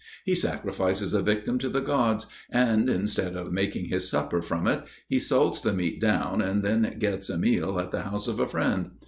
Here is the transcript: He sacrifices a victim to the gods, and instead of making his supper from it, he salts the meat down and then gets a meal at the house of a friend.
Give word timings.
He 0.25 0.33
sacrifices 0.33 1.13
a 1.13 1.21
victim 1.21 1.59
to 1.59 1.69
the 1.69 1.79
gods, 1.79 2.25
and 2.49 2.89
instead 2.89 3.35
of 3.35 3.53
making 3.53 3.85
his 3.85 4.09
supper 4.09 4.41
from 4.41 4.65
it, 4.65 4.83
he 5.07 5.19
salts 5.19 5.61
the 5.61 5.73
meat 5.73 6.01
down 6.01 6.41
and 6.41 6.63
then 6.63 6.95
gets 6.97 7.29
a 7.29 7.37
meal 7.37 7.79
at 7.79 7.91
the 7.91 8.01
house 8.01 8.27
of 8.27 8.39
a 8.39 8.47
friend. 8.47 8.89